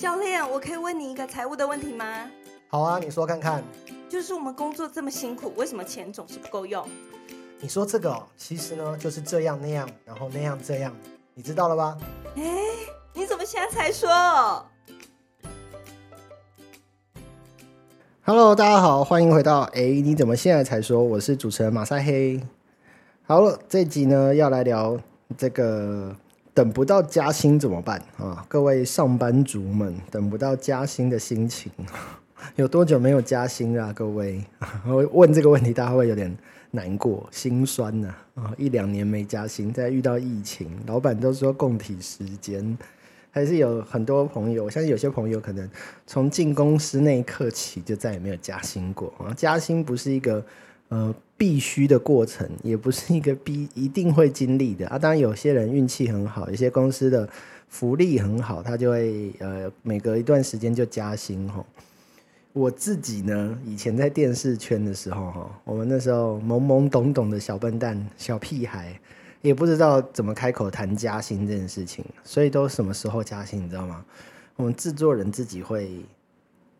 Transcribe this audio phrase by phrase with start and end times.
[0.00, 2.26] 教练，我可以问你一个财务的问题吗？
[2.68, 3.62] 好啊，你说看看。
[4.08, 6.88] 就是我们工作这么辛苦，为什么钱总是不够用？
[7.58, 10.90] 你说这个哦，其实呢就是这样那样，然后那样这样，
[11.34, 11.98] 你知道了吧？
[12.34, 12.42] 哎，
[13.12, 14.08] 你怎么现在才说
[18.22, 21.02] ？Hello，大家好，欢迎回到哎，你怎么现在才说？
[21.02, 22.40] 我是主持人马赛黑。
[23.24, 24.98] 好了，这集呢要来聊
[25.36, 26.16] 这个。
[26.52, 28.44] 等不到加薪怎么办啊？
[28.48, 31.70] 各位上班族们，等不到加薪的心情，
[32.56, 33.92] 有多久没有加薪啊？
[33.92, 34.44] 各位，
[34.86, 36.36] 我 问这个问题，大家会有点
[36.72, 38.52] 难过、心酸呢啊！
[38.58, 42.76] 一两年没加薪，再遇到疫情，老板都说供体时间，
[43.30, 45.70] 还是有很多朋友，我相信有些朋友可能
[46.06, 49.32] 从进公司那一刻起，就再也没有加薪过啊！
[49.36, 50.44] 加薪不是一个。
[50.90, 54.98] 呃，必须的过程也不是一个必一定会经历的啊。
[54.98, 57.28] 当然，有些人运气很好，有些公司的
[57.68, 61.64] 福利很好，他就会呃每隔一段时间就加薪哈。
[62.52, 69.00] 我自己呢，以前在电视圈的时候哈，我们那时候懵懵懂懂的小笨蛋、小屁孩，
[69.42, 74.04] 也不知道怎么开口谈加薪这件事情，所以都什么时候加薪，你知道吗？
[74.56, 76.04] 我们制作人自己会，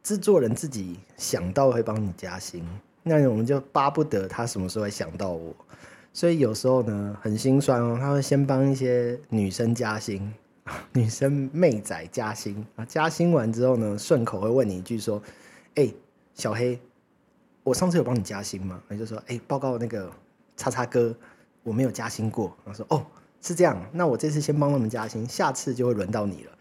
[0.02, 2.67] 制作人自己想到会帮你加薪。
[3.03, 5.55] 那我们就巴不得他什么时候会想到我，
[6.12, 10.33] 所以有时候呢很心酸哦，他会先帮一些女生加薪，
[10.92, 15.20] 女生妹仔加薪啊，加薪完之后呢，顺口会问你一句说
[15.77, 15.91] ：“哎，
[16.34, 16.79] 小黑，
[17.62, 20.11] 我上次有帮你加薪吗？”你就说：“哎，报告那个
[20.57, 21.14] 叉叉哥，
[21.62, 23.07] 我没有加薪过。”他说：“哦，
[23.41, 26.53] 是这样，那我这次先帮他们加薪，下次就会轮到你了。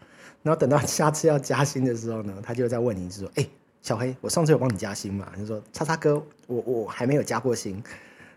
[0.42, 3.46] 然后等到下次要加薪的时候呢，他就再问你一句说：‘哎。’”
[3.82, 5.32] 小黑，我上次有帮你加薪嘛？
[5.38, 7.82] 就说叉叉哥，我我还没有加过薪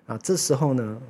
[0.05, 0.17] 啊。
[0.19, 1.01] 这时候呢，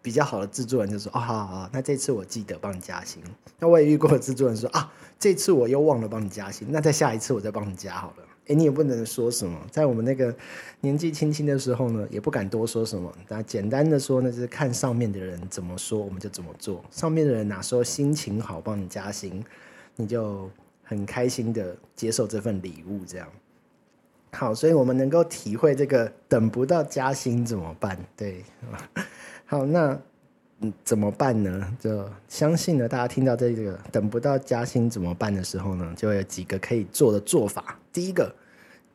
[0.00, 3.22] 比较好的制作人就说：哦，好好好，那这次我记得帮你加薪。
[3.58, 8.24] 那我也遇过制作人说：啊，这次我又忘了帮你加薪，那再下一次我再帮你加好了。
[8.48, 10.34] 哎，你也不能说什么，在我们那个
[10.80, 13.12] 年纪轻轻的时候呢，也不敢多说什么。
[13.28, 16.82] 那简单的说呢，就是看上面的人怎么说，我们就怎么做。
[16.90, 19.44] 上面的人哪说心情好帮你加薪，
[19.94, 20.50] 你就
[20.82, 23.28] 很开心的接受这份礼物，这样。
[24.34, 27.96] 好，所以我们能够体会这个等不到加薪怎么办？
[28.16, 28.42] 对，
[29.44, 29.96] 好，那
[30.82, 31.76] 怎么办呢？
[31.78, 37.78] 就相信呢，大家听到这个等不到加薪怎么办的时候呢，就有几个可以做的做法。
[37.92, 38.34] 第一个，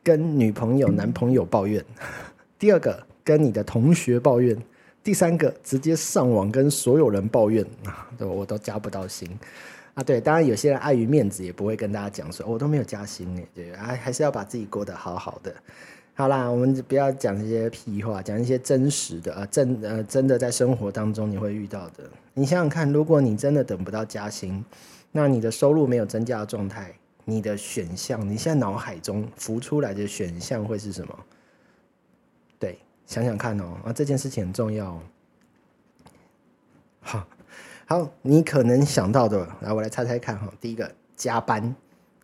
[0.04, 1.82] 跟女朋友、男朋友抱怨；
[2.58, 4.58] 第二个，跟你的同学抱怨；
[5.04, 9.30] 第三个，直接上网跟所有人抱怨 啊，我都加不到薪。
[9.98, 15.52] 啊，对，当然有些人碍于面子也不会跟大家讲说，我都没有加薪呢，对，还还是要把自己过得好好的。
[16.14, 22.08] 好啦，我们不要讲这些屁话，讲一些真实的啊，真呃真的在生活当中你会遇到的。
[22.36, 24.64] 你想想看，如果你真的等不到加薪，
[25.12, 26.94] 那你的收入没有增加的状态，
[27.26, 31.20] 你的选项，你现在脑海中浮出来的选项会是什么？
[32.60, 35.02] 对，想想看哦，啊，这件事情很重要。
[37.00, 37.28] 好。
[37.90, 40.52] 好，你可能想到的，来我来猜猜看哈。
[40.60, 41.74] 第一个加班，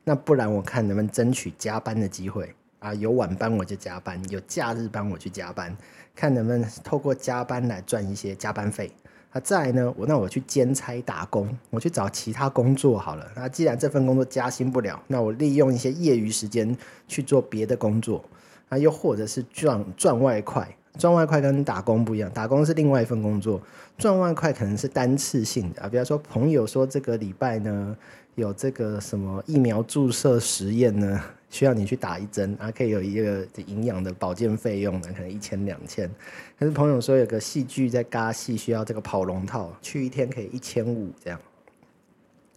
[0.03, 2.93] 那不然我看能不能争取加班的机会啊？
[2.95, 5.73] 有晚班我就加班，有假日班我去加班，
[6.13, 8.91] 看能不能透过加班来赚一些加班费。
[9.31, 13.25] 啊，再呢，我那我去兼差打工，我去找其他工作好了。
[13.33, 16.75] 那既然这份工作加薪不了，那我利用一些业余时间
[17.07, 18.21] 去做别的工作，
[18.67, 20.75] 啊，又或者是赚赚外快。
[20.97, 23.61] 赚外快跟打工不一样，打工是另外一份工作，
[23.97, 25.89] 赚外快可能是单次性的啊。
[25.89, 27.97] 比方说，朋友说这个礼拜呢
[28.35, 36.09] 有这个什么疫苗注射实验呢， 需要你去打一针啊，可以有一个营养的保健费用呢，可能一千两千。
[36.59, 41.39] 可是朋友说有个戏剧在嘎戏，需要这个跑龙套，去一天可以一千五这样，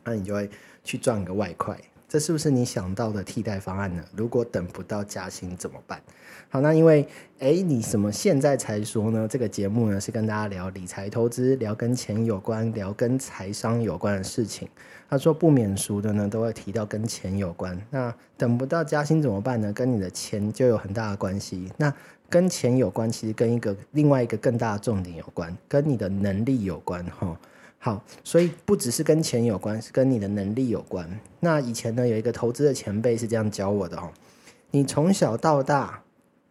[0.05, 0.49] 那你就会
[0.85, 1.77] 去赚个外快。
[2.16, 4.03] 这是不是你想到的替代方案呢？
[4.16, 6.00] 如果等不到加薪怎么办？
[6.49, 7.06] 好，那因为
[7.41, 9.28] 哎，你什么现在才说呢？
[9.28, 14.66] 这个节目呢是跟大家聊理财投资，聊跟钱有关，聊跟财商有关的事情。
[15.10, 17.79] 他说不免俗的呢，都会提到跟钱有关。
[17.91, 19.70] 那等不到加薪怎么办呢？
[19.75, 21.70] 跟你的钱就有很大的关系。
[21.76, 21.93] 那
[22.31, 27.38] 跟钱有关，其实跟一个另外一个更大的重点有关，跟你的能力有关哈。
[27.87, 31.09] 好，所以不只是跟钱有关，是跟你的能力有关。
[31.38, 34.11] 那以前呢，有一个投资的前辈是这样教我的哦：
[34.73, 36.03] 你从小到大，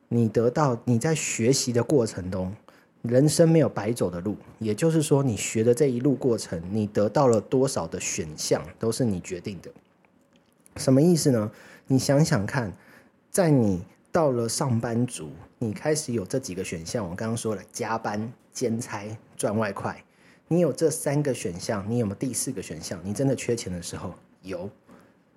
[0.07, 2.55] 你得到你在学习的过程中，
[3.01, 4.37] 人生没有白走的路。
[4.59, 9.69] 也就是说，你学的这一路过程，你得到了多少的选项，都是你决定的。
[10.77, 11.51] 什么意思呢？
[11.87, 12.71] 你想想看，
[13.29, 17.03] 在你到了上班族，你开始有这几个选项。
[17.03, 19.05] 我刚刚说了，加班、兼差、
[19.35, 20.01] 赚外快。
[20.47, 22.99] 你有这三个选项，你有没有第四个选项？
[23.03, 24.13] 你真的缺钱的时候，
[24.43, 24.69] 有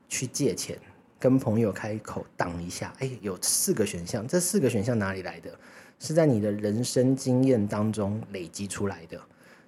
[0.08, 0.78] 去借钱，
[1.18, 5.50] 跟朋友开口挡一下，哎，有四个选项，这四个选项哪里来的？
[5.98, 9.18] 是在你的人生经验当中累积出来的。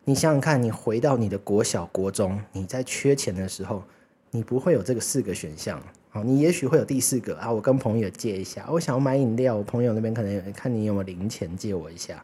[0.04, 3.82] 你想想看，你回到你的国小、国中，你在缺钱的时候，
[4.30, 5.82] 你不会有这个四个选项。
[6.10, 12.22] 好，你也许会有第四个啊，我跟朋友借一下，我想要买饮料，我朋友那边可能看你有没有零钱借我一下。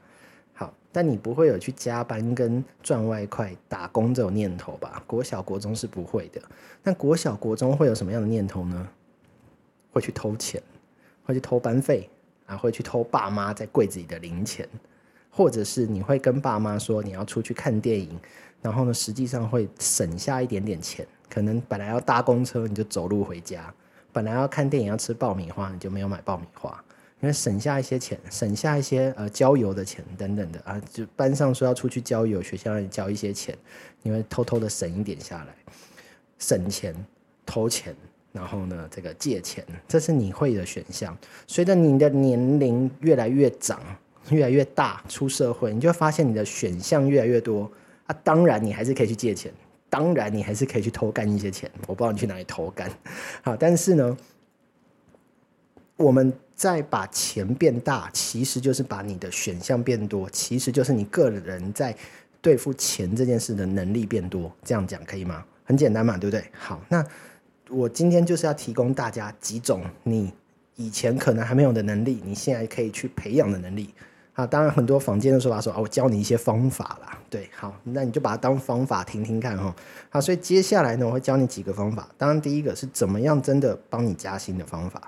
[0.59, 5.03] 好，但你不会有去加班跟赚外快打工这种念头吧？
[5.07, 6.41] 国小、国中是不会的。
[6.83, 8.89] 那国小、国中会有什么样的念头呢？
[9.93, 10.61] 会去偷钱，
[11.25, 12.09] 会去偷班费
[12.47, 14.67] 啊，会去偷爸妈在柜子里的零钱，
[15.31, 18.19] 或者是你会跟爸妈说你要出去看电影，
[18.63, 21.07] 然后呢，实际上会省下一点点钱。
[21.29, 23.63] 可能本来要搭公车，你就走路回家；
[24.13, 26.83] 本来要看电影要吃爆米花，你就没有买爆米花，
[27.33, 30.81] 省下一些钱，省下一些呃郊游的钱等等的啊。
[30.93, 33.57] 就班上说要出去郊游，学校让你交一些钱，
[34.03, 35.55] 你会偷偷的省一点下来，
[36.39, 36.95] 省钱、
[37.45, 37.95] 偷钱，
[38.33, 41.17] 然后呢，这个借钱，这是你会的选项。
[41.47, 43.81] 随着你的年龄越来越长，
[44.31, 47.71] 越来越大，出社会，你就发现你的选项越来越多
[48.07, 48.17] 啊。
[48.23, 49.53] 当然，你还是可以去借钱。
[49.89, 51.71] 当然，你还是可以去偷干一些钱。
[51.87, 52.91] 我不知道你去哪里偷干，
[53.43, 54.17] 好，但是呢，
[55.97, 61.97] 我们在把钱变大，其实就是把你的选项变多，其实就是你个人在
[62.41, 64.51] 对付钱这件事的能力变多。
[64.63, 65.45] 这样讲可以吗？
[65.65, 66.45] 很简单嘛，对不对？
[66.53, 67.05] 好，那
[67.69, 70.33] 我今天就是要提供大家几种你
[70.77, 73.93] 以前可能还没有的能力，你现在可以去培养的能力。
[74.35, 77.19] 啊，当然很多坊间的说法说啊，我教你一些方法啦。
[77.31, 79.75] 对，好，那你就把它当方法听听看哈。
[80.11, 82.07] 好，所以接下来呢，我会教你几个方法。
[82.19, 85.01] 当然，第一个是怎么样真的帮你加薪的方法；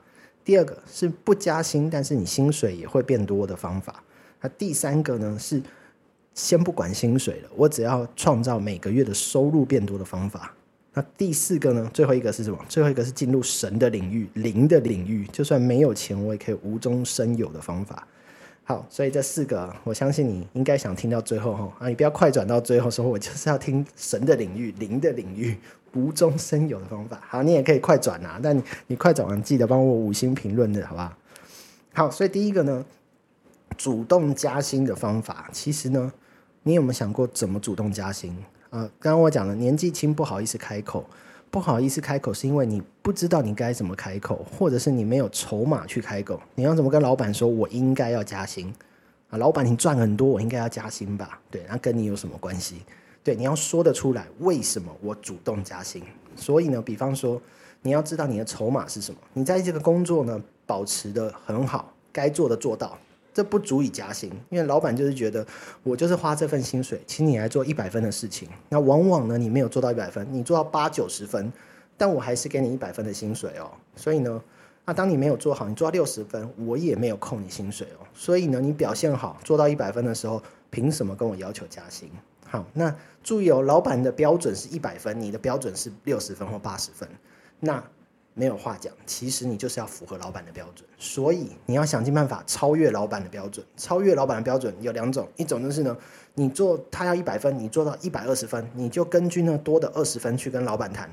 [0.48, 3.92] 第二个是不加薪，但是你薪水也会变多的方法；
[4.40, 5.60] 那第三个呢是
[6.32, 10.54] 先不管薪水了，我只要创造每个月的收入变多的方法。
[10.94, 12.58] 那第四个呢，最后一个是什么？
[12.66, 18.08] 最后一个是进入神的领域、灵的领域，就算没有钱，我也可以无中生有的方法。
[18.68, 25.56] 好，所以这四个，我相信你应该想听到最后哈啊，你不要快转到最后说，我就是要听神的领域、灵的领域、
[25.94, 27.18] 无中生有的方法。
[27.26, 31.12] 好，你也可以快转啊，但你快转完记得帮我五星评论的好不好？
[31.94, 32.84] 好，所以第一个呢，
[33.78, 36.12] 主动加薪的方法，其实呢，
[36.64, 38.36] 你有没有想过怎么主动加薪？
[38.68, 41.08] 呃，刚刚我讲了，年纪轻不好意思开口。
[41.50, 46.40] 不好意思开口，是因为你不知道你该怎么开口，或者是你没有筹码去开口。
[46.54, 47.48] 你要怎么跟老板说？
[47.48, 48.72] 我应该要加薪
[49.30, 49.38] 啊！
[49.38, 51.40] 老板，你赚很多，我应该要加薪吧？
[51.50, 52.82] 对，那跟你有什么关系？
[53.24, 56.02] 对，你要说得出来，为什么我主动加薪？
[56.36, 57.40] 所以呢，比方说，
[57.82, 59.18] 你要知道你的筹码是什么。
[59.32, 62.96] 你在这个工作呢，保持的很好，该做的做到。
[63.38, 65.46] 这不足以加薪，因为老板就是觉得
[65.84, 68.48] 我就是花这份薪水，请你来做一百分的事情。
[68.68, 71.52] 那往往呢，你没有做到一百分，你做到八九十分，
[71.96, 73.70] 但我还是给你一百分的薪水哦。
[73.94, 74.42] 所以呢，
[74.84, 78.02] 那当你没有做好，你做到六十分，我也没有扣你薪水哦。
[78.12, 82.10] 所以呢，你表现好，做到一百分的时候，凭什么跟我要求加薪？
[82.44, 82.92] 好，那
[83.22, 87.08] 注意哦，老板的标准是一百分，你的标准是六十分或八十分，
[87.60, 87.80] 那。
[88.38, 93.66] 没有话讲，其实你就是要符合老板的标准，所以你要想尽办法超越老板的标准。
[93.76, 95.96] 超越老板的标准有两种，一种就是呢，
[96.34, 101.10] 你做他要一百分，你做到一百二十分，你就根据呢多的二十分去跟老板谈。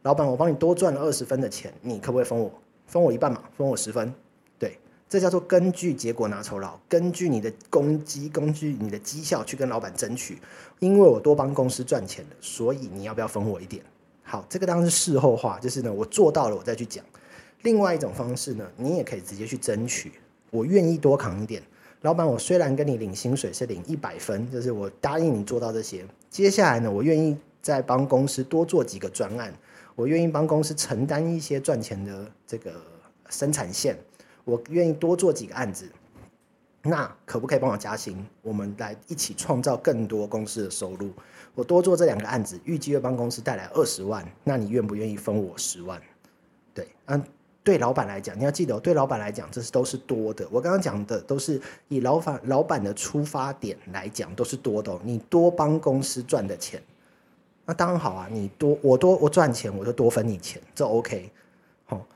[0.00, 2.50] 老板，我帮你多赚了二十分的钱，你可不可以分我？
[2.86, 4.10] 分我一半嘛，分我十分。
[4.58, 4.78] 对，
[5.10, 10.40] 这叫做根据结果拿酬劳，根据你的攻击，根据你的绩效去跟老板争取。
[10.78, 13.84] 因为我多帮公司赚钱了，所以你要不要分我一点？
[14.32, 17.04] 好，这个当然是事后话，就是呢，我做到了，我再去讲。
[17.64, 20.10] 另外一种方式呢，你也可以直接去争取，
[20.48, 21.62] 我愿意多扛一点。
[22.00, 26.02] 老板，我虽然跟你领薪水是领一百分，就是我答应你做到这些。
[26.30, 29.52] 接下来呢，我愿意再帮公司多做几个专案，
[29.94, 32.72] 我愿意帮公司承担一些赚钱的这个
[33.28, 33.94] 生产线，
[34.44, 35.86] 我愿意多做几个案子。
[36.82, 38.26] 那可不可以帮我加薪？
[38.42, 41.10] 我们来一起创造更多公司的收入。
[41.54, 44.26] 我多做这两个案子，预计会帮公司带来二十万。
[44.42, 46.00] 那你愿不愿意分我十万？
[46.74, 47.22] 对，嗯，
[47.62, 50.44] 对老板来讲，你要记得，对老板来讲，这是都是多的。
[50.50, 54.98] 我刚刚讲的都是以老板老板的出发点来讲，都是多的。
[55.04, 56.82] 你多帮公司赚的钱，
[57.64, 58.26] 那当然好啊。
[58.28, 61.30] 你多我多我赚钱，我就多分你钱，这 OK。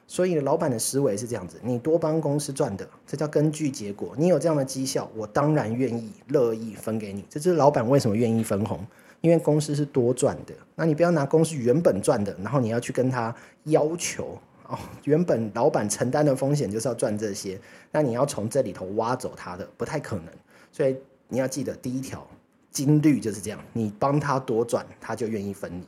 [0.07, 4.15] 所以老板的思维是这样子：你多帮公司赚的，这叫根据结果。
[4.17, 7.25] 你有这样的绩效，我当然愿意乐意分给你。
[7.29, 8.79] 这就是老板为什么愿意分红，
[9.21, 10.55] 因为公司是多赚的。
[10.77, 17.59] 那你不要拿公司原本赚的，然后你要去跟他要求哦，原本老板承担的风险就是要赚这些，
[17.91, 20.27] 那你要从这里头挖走他的，不太可能。
[20.71, 20.97] 所以
[21.29, 22.25] 你要记得第一条
[22.71, 25.85] 金律就是这样：你帮他多赚，他就愿意分你。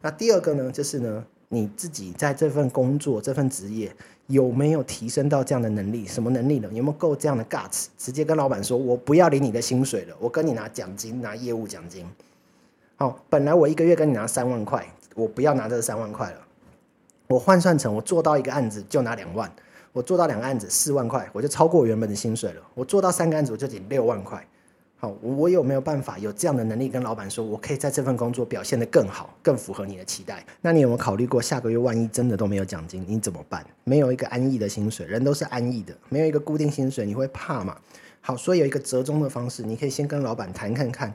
[0.00, 1.24] 那第二个呢，就是呢。
[1.54, 3.94] 你自己在这份工作、这份职业
[4.26, 6.06] 有没有提升到这样的能力？
[6.06, 6.68] 什么能力呢？
[6.72, 7.88] 有没有够这样的 guts？
[7.98, 12.08] 直接跟老板说：“我不要领你的薪水了，我跟你拿奖金，拿业务奖金。”
[12.96, 14.82] 好，本来我一个月跟你拿三万块，
[15.14, 16.38] 我不要拿这三万块了。
[17.28, 19.52] 我换算成我做到一个案子就拿两万，
[19.92, 22.62] 我做到两个案子四万块，我就超过原本的薪水了。
[22.72, 24.42] 我做到三个案子我就领六万块。
[25.04, 30.46] 好，我有没有办法有这样的能力跟老板说，我可以在这份工作表现得更好，更符合你的期待？
[30.60, 33.66] 那你有没有考虑过，下个月万一真的都没有奖金，你怎么办？
[33.82, 37.76] 没有一个安逸的薪水，人都是安逸的，没有一个固定薪水，你会怕吗？
[38.20, 41.12] 好，所以有一个折中的方式，你可以先跟老板谈看看，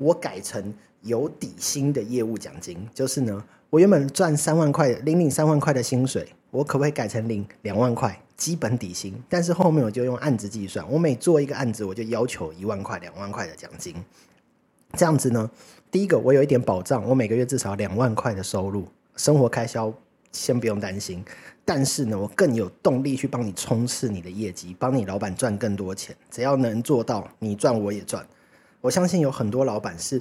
[0.00, 8.18] 我改成有底薪的业务奖金，就是呢，我原本赚三万块，领领三万块的薪水，我可不可以改成领两万块？
[8.38, 13.94] 基本底薪，但是后面我就用案子计算，我每做一个案子，我就要求一万块、两万块的奖金。
[14.94, 15.50] 这样子呢，
[15.90, 19.92] 第一个我有一点保障，我每个月至少两万块的收入，生活开销
[20.32, 21.22] 先不用担心。
[21.66, 26.16] 但是呢，我更有动力去帮你冲刺你的业绩，帮你老板赚更多钱。
[26.30, 28.26] 只要能做到，你赚我也赚。
[28.80, 30.20] 我相信有很多老板是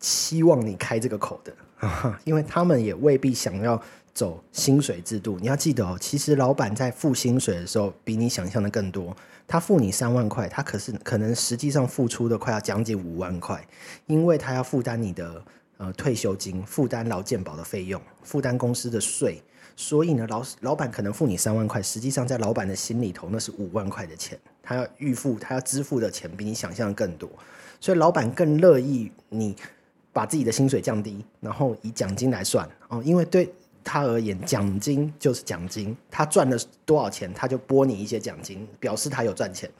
[0.00, 1.54] 希望你开这个口的，
[2.24, 3.80] 因为他们也未必想要。
[4.14, 5.96] 走薪水制度，你要记得哦。
[6.00, 9.16] 其实老板在付薪水的时候，比你想象的更多。
[9.46, 13.64] 他付你三万块，他可是可能实际上付出的快要将近五万块，
[14.06, 15.40] 因为他要负担你的
[15.76, 19.40] 呃退休金，负担劳健保的费用，负担公司的税。
[19.80, 24.36] 所以呢，老老板可能付你三万块，实际上在老板的心里头，那是五万块的钱。
[24.60, 27.30] 他要预付，他要支付的钱比你想象更多。
[27.78, 29.54] 所以老板更乐意你
[30.12, 33.48] 把自己的薪水降低，然后以奖金来算哦，因为对。
[33.84, 39.70] 他而言，奖金就是奖金，他赚了多少钱，他就拨你一些奖金，表示他有赚钱。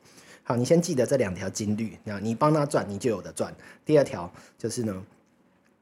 [0.44, 3.54] 好，你先记得这两条金律，那你帮他赚，你就有的赚。
[3.84, 5.04] 第二条就是呢，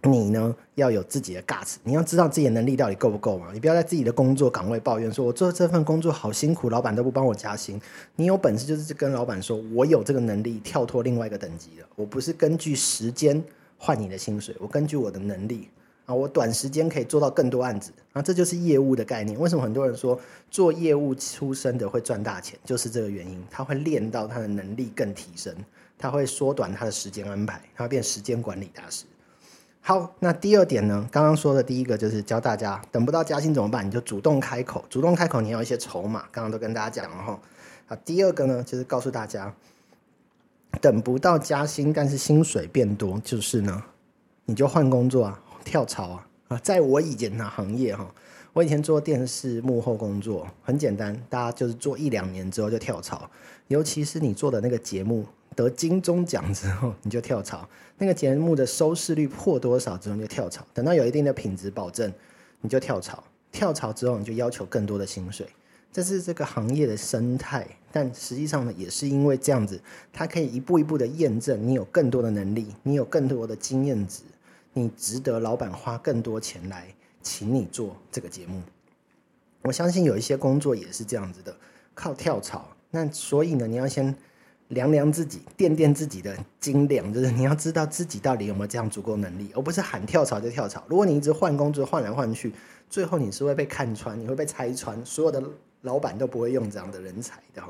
[0.06, 3.48] 你呢要有自己的 guts，你要知道自己的能力到底够不够嘛？
[3.52, 7.80] 你不要在自己的工作岗位抱怨说，我做这份工作好辛苦，老板都不帮我加薪。
[8.14, 13.42] 你有本事就是跟老板说，我有这个能力跳脱另外一个等级了，我不是根据时间
[13.78, 15.68] 换你的薪水，我根据我的能力。
[16.06, 19.36] 啊，我短时间可以做到更多案子啊，这就是业务的概念。
[19.40, 20.16] 为什么很多人说
[20.48, 23.42] 做业务出身的会赚大钱，就是这个原因。
[23.50, 25.52] 他会练到他的能力更提升，
[25.98, 29.04] 他会缩短他的时间安排，他会变时间管理大师。
[29.88, 31.08] 好，那第二点呢？
[31.12, 33.86] 刚刚说的第一个就是教大家等不到加薪怎么办？
[33.86, 36.24] 你就主动开口，主动开口，你要一些筹码。
[36.32, 37.40] 刚刚都跟大家讲了哈。
[37.86, 39.54] 啊，第二个呢，就是告诉大家，
[40.80, 43.80] 等不到加薪，但是薪水变多，就是呢，
[44.46, 45.40] 你就换工作啊。
[45.64, 46.58] 跳槽啊啊！
[46.64, 48.12] 在我以前的行业哈，
[48.54, 53.30] 我以前做电视幕后工作很简单，大家就是做一两年之后就跳槽。
[53.68, 55.24] 尤其是你做的那个节目
[55.56, 57.68] 得金钟奖之后，你就跳槽。
[57.98, 60.64] 那个节目的收视率破多少之后你就跳槽。
[60.72, 62.12] 等到有一定的品质保证，
[62.60, 63.24] 你就跳槽。
[63.50, 65.48] 跳槽之后你就要求更多的薪水。
[65.90, 69.80] 这是这个行业的生态，但实际上呢，也是因为这样子，
[70.12, 74.22] 它可以一步一步的验证你有更多的能力，你有更多的经验值。
[74.74, 76.86] 你值得老板花更多钱来
[77.22, 78.60] 请你做这个节目，
[79.62, 81.56] 我相信有一些工作也是这样子的，
[81.94, 82.68] 靠跳槽。
[82.90, 84.14] 那所以呢，你要先
[84.68, 90.82] 量量自己，掂掂自己的斤两，就是你要知道自己到底有没有这样足够能力，而不是喊跳槽就跳槽。
[90.88, 92.52] 如果你一直换工作换来换去，
[92.90, 95.42] 最后你是会被看穿，你会被拆穿，所有的
[95.82, 97.62] 老板都不会用这样的人才的。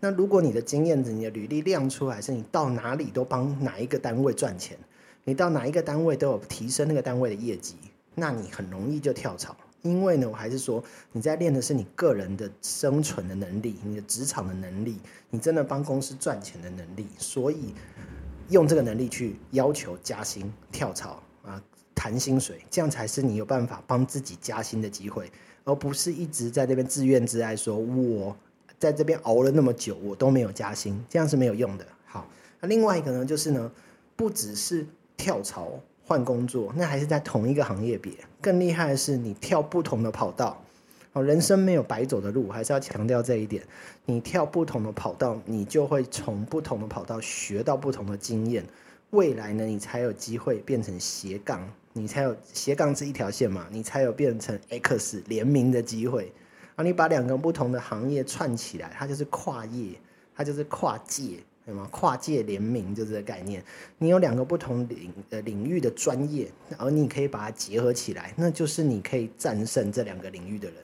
[0.00, 4.76] 那如果你的经验、你的履历亮出来，是你到哪里都帮哪一个单位赚钱。
[5.24, 7.76] 你到哪一个单位都有提升那个单位的业绩，
[8.14, 9.54] 那你很容易就跳槽。
[9.82, 10.82] 因为呢，我还是说
[11.12, 14.98] 你在练的是你个人的生存的能力，你的职场的能力，
[15.30, 17.06] 你真的帮公司赚钱的能力。
[17.18, 17.74] 所以
[18.48, 21.62] 用这个能力去要求加薪、跳槽啊、
[21.94, 25.30] 谈薪水，这样才是你有办法帮自己加薪的机会，
[25.64, 28.36] 而不是一直在这边自怨自艾，说我
[28.78, 31.86] 在这边熬了那么久，我都没有加薪，这样是没有用的。
[32.04, 32.26] 好，
[32.60, 33.72] 那另外一个呢，就是呢，
[34.16, 34.86] 不只是。
[35.20, 35.78] 跳槽
[36.10, 38.12] 换工作，那还是在同一个行业别。
[38.40, 40.60] 更厉害的是，你跳不同的跑道。
[41.12, 43.62] 哦，人生没有白走的路，还是要强调这一点。
[44.06, 48.64] 你跳不同的跑道，你就会从不同的跑道学到不同的经验。
[49.10, 56.32] 未来呢，你才有机会变成斜杠，你才有斜杠是一条线嘛，你才有变成 X 联名的机会。
[56.74, 59.96] 啊，你把两个不同的行业串起来，它就是跨业，
[60.34, 61.36] 它就是跨界。
[61.70, 63.64] 什么跨界联名就这个概念，
[63.98, 70.76] 你有两个不同领呃领域的专业，而你可以把它结合起来，那就是你可以战胜这两个领域的人。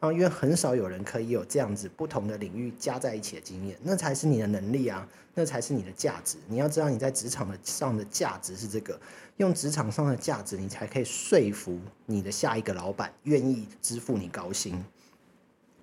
[0.00, 6.38] 啊，因为很少有人可以有这样子不同的领域加在一起的经验，那才是你的能力啊，那才是你的价值。
[6.48, 8.98] 你要知道你在职场的上的价值是这个，
[9.36, 14.82] 用职场上的价值，你才可以说服你的下一个老板愿意支付你高薪。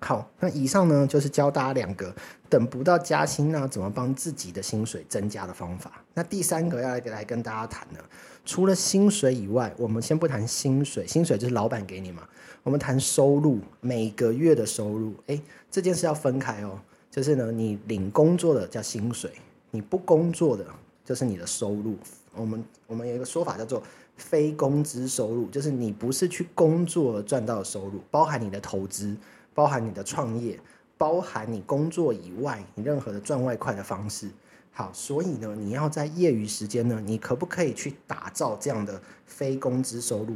[0.02, 2.14] 好，那以上呢就是教大家两个
[2.48, 6.02] 等不到加薪呢，怎么帮自己的薪水增加的方法。
[6.14, 8.02] 那第三个要来来跟大家谈的，
[8.44, 12.22] 除了薪水以外，我们先不谈薪水，薪水就是老板给你嘛。
[12.62, 15.40] 我们谈收入，每个月的收入，诶，
[15.70, 16.78] 这件事要分开哦。
[17.10, 19.30] 就是呢，你领工作的叫薪水，
[19.70, 20.64] 你不工作的
[21.04, 21.96] 就是你的收入。
[22.34, 23.82] 我们我们有一个说法叫做
[24.16, 29.14] 非工资收入，就是你不是去工作赚到的收入，包含你的投资。
[29.60, 30.58] 包含你的创业，
[30.96, 34.26] 包含你工作以外你任何的赚外快的方式。
[34.72, 40.34] 好，所以呢，你要在业余时间呢，你可不可以去打造这样的非工资收入？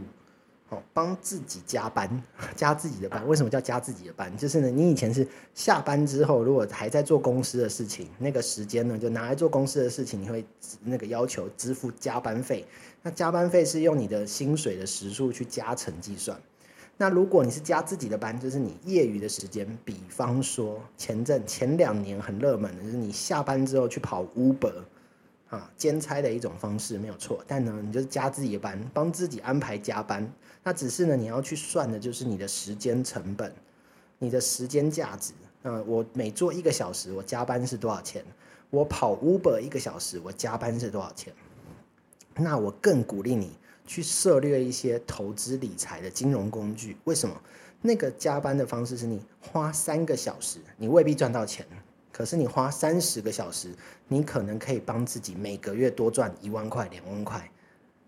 [0.68, 2.22] 好，帮自己加班，
[2.54, 3.26] 加自己的班。
[3.26, 4.36] 为什么叫加自己的班？
[4.36, 10.44] 就是呢，你以前是下班之后，如果还在做公司的事情，那个时间呢，就拿来做公司的事情，你会
[10.82, 12.66] 那个要求支付加班费。
[13.00, 16.38] 那加班费是用你的薪水的时数去加成计算。
[16.96, 24.74] 那如果你是加自己的班，就是你业余的时间，比方说前阵前两年很热门的，就是你下班之后去跑 Uber，
[25.48, 27.42] 啊，兼差的一种方式没有错。
[27.48, 30.32] 但呢，你就是加自己的班，帮自己安排加班。
[30.62, 33.52] 那只是呢，你要去算的就是你的时间成本，
[34.18, 35.32] 你的时间价值。
[35.64, 38.24] 嗯，我每做一个小时，我加班是多少钱？
[38.70, 41.32] 我跑 Uber 一个小时，我加班是多少钱？
[42.36, 43.50] 那我更鼓励你。
[43.86, 47.34] 去涉猎一些投资理财的金融工具，为什么？
[47.86, 51.66] 那个加班的方式是你花三个小时，你未必赚到钱，
[52.10, 53.74] 可是你花三十个小时，
[54.08, 57.50] 你可能可以帮自己每个月多赚一万块、两万块，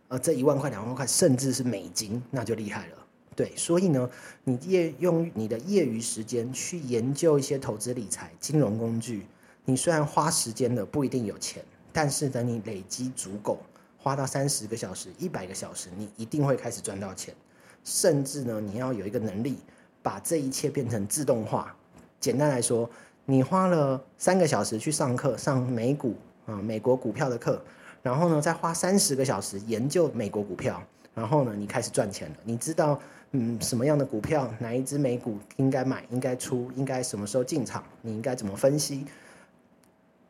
[0.09, 3.07] 而这一万块、两万块，甚至是美金，那就厉害了。
[3.35, 4.09] 对，所以呢，
[4.45, 9.27] 你业用你的业余时间去研究一些投资理财金融工具，
[9.67, 13.59] 你虽然花时间了不一定有钱，但是等你累积足够。
[14.07, 17.35] 花到三十个小时、一百个小时，你一定会开始赚到钱。
[17.83, 19.59] 甚至呢，你要有一个能力，
[20.01, 21.75] 把这一切变成自动化。
[22.21, 22.89] 简单来说，
[23.25, 26.15] 你花了三个小时去上课，上美股
[26.47, 27.61] 啊，美国股票的课，
[28.01, 30.81] 然后呢，再花三十个小时研究美国股票，
[31.13, 32.37] 然后呢，你开始赚钱了。
[32.45, 33.01] 你知道，
[33.33, 39.05] 嗯，什么样的股票，哪一只美股应该买、应该出、应该什么时候进场，你应该怎么分析？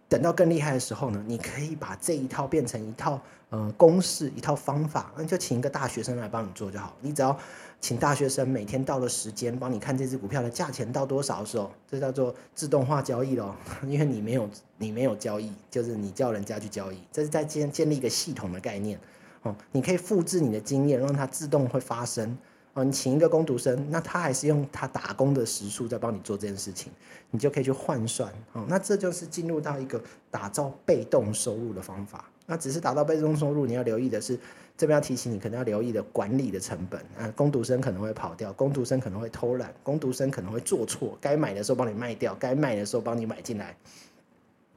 [0.08, 6.94] 等到更厉害的时候呢，你可以把这一套变成一套呃公式，一套方法，那就请一个大学生来帮你做就好。
[7.00, 7.36] 你只要
[7.80, 13.54] 请大学生每天到了时间帮你看这只股票的价钱到多少的时候，这叫做自动化交易咯，
[13.86, 18.98] 因为你没有你没有交易，就是你叫人家去交易，这是在建建立一个系统的概念
[19.42, 19.54] 哦。
[19.72, 22.38] 你可以复制你的经验，让它自动会发生。
[22.76, 26.92] 哦，你请一个工读生，那他还是用他打工的时数在帮你做这件事情，
[27.30, 28.30] 你就可以去换算。
[28.52, 29.98] 哦，那这就是进入到一个
[30.30, 32.26] 打造被动收入的方法。
[32.44, 34.38] 那只是打造被动收入，你要留意的是，
[34.76, 37.00] 这边要提醒你，可能要留意的管理的成本。
[37.18, 43.74] 啊，工读生可能会跑掉，工读生可能会偷懒，工读生可能会做错，该买的时候帮你卖掉，该卖的时候帮你买进来。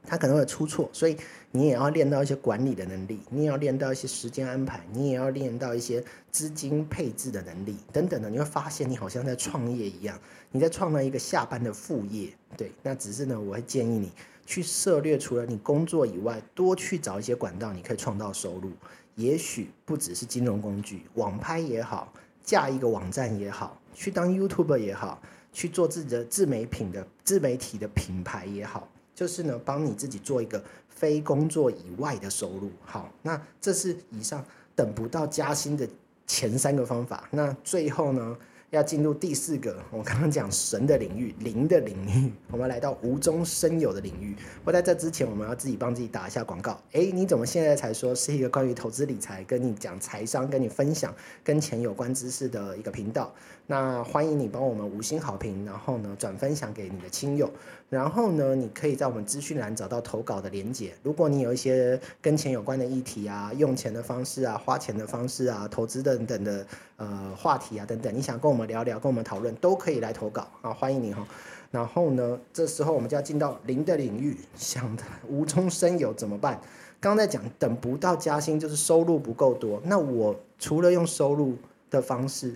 [0.06, 1.14] 他可能会出错，所以
[1.52, 8.30] 你也要练到一些管理的能力，你也要练到一些时间安排，你也要练到一些资金配置的能力等等的。
[8.30, 10.16] 你会发现你好像在创业一样，
[10.52, 12.32] 你在创造一个下班的副业。
[12.56, 14.12] 对，那只是呢，我会建议你
[14.46, 18.70] 去涉猎除了你工作以外，多去找一些管道，你可以创造收入。
[19.16, 22.12] 也许不只是金融工具，网拍也好，
[22.44, 25.20] 架一个网站也好，去当 YouTuber 也好，
[25.52, 28.88] 去做自己的自媒体的自媒体的品牌也好。
[29.12, 30.64] 就是呢，帮你自己做一个
[31.00, 32.70] 非工作以外的收入。
[32.84, 34.44] 好，那这是以上
[34.76, 35.88] 等不到加薪的
[36.26, 37.26] 前三个方法。
[37.30, 38.36] 那最后呢？
[38.70, 44.36] 要进入第四个，我刚刚讲神的领域，灵的领域，我们来到无中生有的领域。
[44.62, 46.80] 我在这之前，我们要自己帮自己打一下广告。
[46.92, 53.34] 哎，你怎么现在才说是一个关于投资理财，跟你讲财商，跟你分享跟钱有关知识的一个频道？
[53.66, 57.50] 那欢迎你帮我们五星好评，然后呢转分享给你的亲友，
[57.90, 60.94] 然后呢你可以在我们资讯栏找到投稿的连结。
[61.02, 68.70] 如果你有一些跟钱有关的议题啊，用钱的方式啊，花钱的方式啊，投资等等的呃话题啊等等，你想跟我们。
[68.70, 71.26] 聊聊，跟我们讨论，都可以来投稿啊，欢迎你哈。
[71.72, 74.96] 然后呢，这时候我们就要进到零的领域，想
[75.28, 76.54] 无中生有怎么办？
[77.00, 79.82] 刚刚在讲，等不到加薪就是收入不够多。
[79.84, 81.56] 那我除了用收入
[81.90, 82.54] 的方式，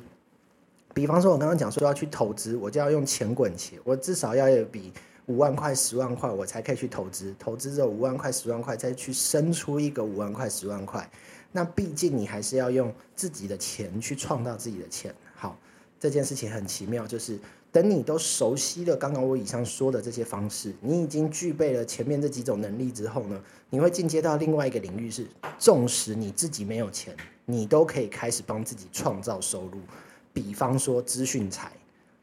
[0.92, 4.92] 比方说，我刚刚讲说要去投资，我就要用钱滚钱，我至少要有比
[5.26, 7.34] 五万块、十万块，我才可以去投资。
[7.38, 11.08] 投资这五万块、十万块，再去生出一个五万块、十万块。
[11.52, 15.14] 那毕竟你还是要用自己的钱去创造自己的钱。
[15.34, 15.56] 好。
[16.00, 17.38] 这件事情很奇妙，就是
[17.72, 25.26] 等你都熟悉了刚刚我以上说的这些方式，你已经具备了前面这几种能力之后呢，你会进阶到另外一个领域，是
[25.58, 29.80] 纵使你自己没有钱，你都可以开始帮自己创造收入。
[30.30, 31.72] 比方说资讯财，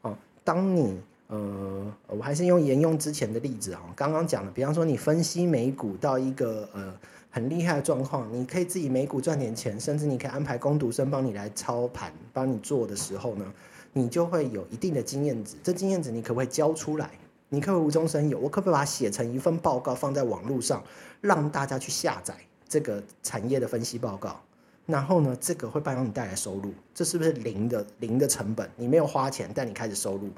[0.02, 1.00] 啊，当你
[1.32, 6.92] 呃，我还是用沿用之前的例子啊，刚刚讲的，比方说你分析美股到一个呃
[7.30, 13.46] 很厉害的状况，你可以自己美股赚点钱，甚至你可以安排工读生帮你来操盘，帮你做的时候呢，
[13.94, 15.56] 你就会有一定的经验值。
[15.62, 17.08] 这经验值你可不可以交出来？
[17.48, 18.38] 你可不可以无中生有？
[18.38, 20.84] 我可不可以把它写成一份报告放在网络上，
[21.22, 22.34] 让大家去下载
[22.68, 24.38] 这个产业的分析报告？
[24.84, 28.68] 然后呢，这个会帮你带来收入，这是不是零的零的成本？
[28.76, 30.28] 你没有花钱，但你开始收入，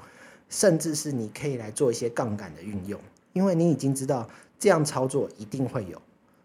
[0.49, 2.99] 甚至是你可以来做一些杠杆的运用，
[3.33, 4.27] 因为你已经知道
[4.59, 6.01] 这样操作一定会有。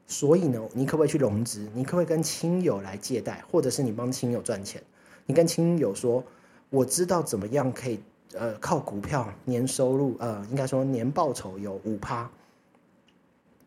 [0.07, 1.69] 所以呢，你可不可以去融资？
[1.73, 4.83] 你可不可以跟亲友来借贷，或者是你帮亲友赚钱？
[5.27, 6.25] 你跟亲友说，
[6.69, 8.01] 我知道怎么样可以
[8.35, 12.29] 呃靠股票年收入呃应该说年报酬有五趴。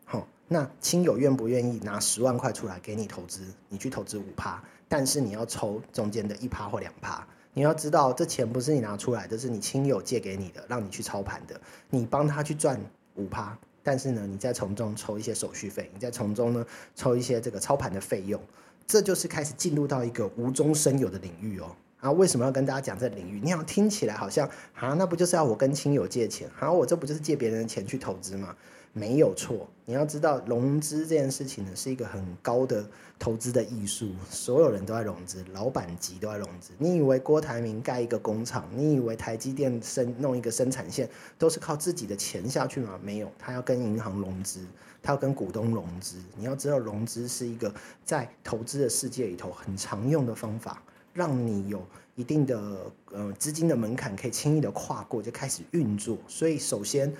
[0.04, 3.46] 好那亲友愿不愿意拿十万块出来给你投资？
[3.70, 7.26] 你去投资五趴，但是你要抽中间的一趴或两趴。
[7.54, 11.58] 你要知道，这钱不是你拿出来，这是你亲友借给你的，让你去操盘的。
[11.88, 12.78] 你帮他去赚
[13.14, 18.40] 五趴，但是呢，你再从中抽一些手续费，你再从中呢抽一些这个操盘的费用。
[18.86, 21.74] 这就是开始进入到一个无中生有的领域哦。
[22.00, 23.40] 啊，为什么要跟大家讲这领域？
[23.42, 26.46] 你想听起来好像啊，那不就是要我跟亲友借钱？
[26.54, 28.54] 好，我这不就是借别人的钱去投资吗？
[28.96, 36.70] 没有错，你要知道融资这件事情呢，是一个很高的投资的艺术，所有人都在融资，老板级都在融资。
[36.78, 42.96] 你以为郭台铭盖一个工厂，你以为台积电生弄一个生产线，都是靠自己的钱下去吗？
[43.02, 44.60] 没有，他要跟银行融资，
[45.02, 46.18] 他要跟股东融资。
[46.36, 50.80] 你要知道，融资是一个在投资的世界里头很常用的方法，
[51.12, 56.16] 让你有一定的呃资金的门槛，可以轻易的跨过，就开始运作。
[56.28, 57.12] 所以首先。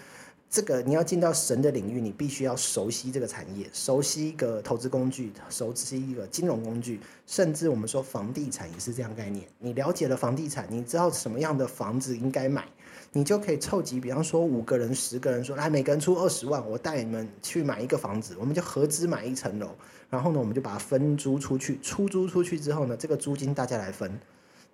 [0.54, 9.44] 这个你要进到神的领域，你必须要熟悉这个产业，熟悉一个投资工具，熟悉一个金融工具，甚至我们说房地产也是这样概念。
[9.58, 12.64] 你了解了房地产，你知道什么样的房子应该买，
[13.10, 19.70] 你就可以凑集，比方说五个人、十个人，说来每个人出二十万，我带你们去买一个房子，我们就合资买一层楼，
[20.08, 24.08] 然后呢，我们就把它分租出去，出租出去之后呢，这个租金大家来分，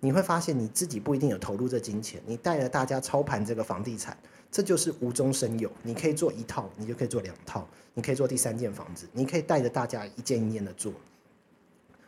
[0.01, 4.17] 你会发现你自己不一定有投入这金钱，你带着大家操盘这个房地产。
[4.51, 10.91] 这就是无中生有，你可以做一套，你就可以做两套，你可以做第三件房子，你可以带着大家一件一件的做。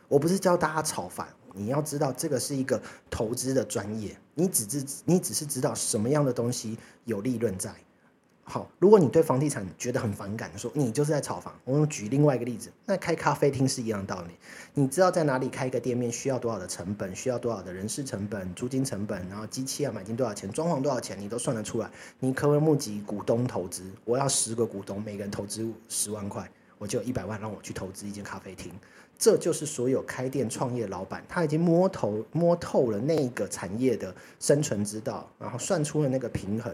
[0.08, 2.78] 我不是教大家炒房，你要知道这个是一个
[3.08, 6.76] 投资的专业，你只知你只是知道什么样的东西
[7.06, 7.74] 有利润在。
[8.46, 11.54] 好，如果你对房地产觉得很反感，说你就是在炒房。
[11.64, 14.34] 我们举另外一个例子，那开咖啡厅是一样道理。
[14.74, 21.90] 你知道在哪里开一个店面需要多少的成本，需要多少的人事成本、租金成本，然后机器啊买进多少钱，装潢多少钱，你都算得出来。
[22.20, 23.82] 你可不可以募集股东投资？
[24.04, 28.70] 我要十个股东，每个人投资十万块，我就一百万让我去投资一间咖啡厅。
[29.18, 36.70] 这就是所有开店创业老板，他已经摸头摸透了那个产业的生存之道，然后算出了那个平衡。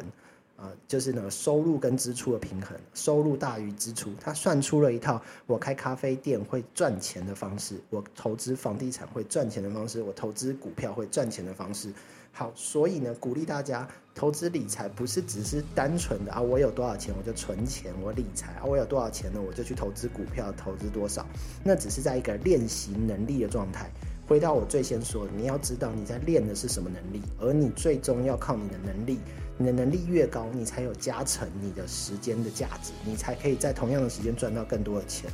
[0.60, 11.90] 啊，就是呢，收入跟支出的平衡，收入大于支出，他算出了一套我开咖啡店会赚钱的方式，我投资房地产会赚钱的方式，我投资股票会赚钱的方式。
[12.32, 21.26] 好，所以呢，鼓励大家投资理财不是只是单纯的啊，我有多少钱我就存钱，我理财啊，我有多少钱呢我就去投资股票，投资多少，
[21.64, 23.90] 那只是在一个练习能力的状态。
[24.30, 29.18] 回到我最先说，你要知道你在练的是什么能力，而你最终要靠你的能力。
[29.58, 35.28] 你的能力越高，你才有加成你的时间的价值，你才可以在同样的时间赚到更多的钱，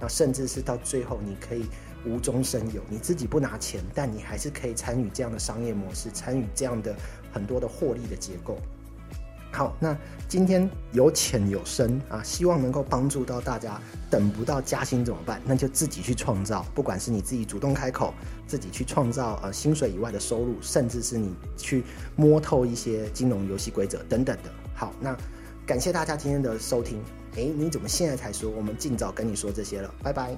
[0.00, 1.64] 那甚至是到最后你可以
[2.04, 6.92] 无中生有，你自己不拿钱，但你还是可以参与这样的商业模式，参与这样的
[7.32, 8.58] 很多的获利的结构。
[9.52, 9.96] 好，那
[10.28, 13.80] 今天有浅有深啊，希望能够帮助到大家。
[14.08, 15.40] 等不到加薪怎么办？
[15.44, 18.12] 那就自己去创造，不管是你自己主动开口，
[18.46, 21.84] 自己去创造呃薪水以外的收入，甚至是你去
[22.16, 24.50] 摸透一些金融游戏规则等等的。
[24.74, 25.16] 好，那
[25.64, 27.00] 感谢大家今天的收听。
[27.36, 28.50] 诶，你怎么现在才说？
[28.50, 30.36] 我们尽早跟你说这些了，拜拜。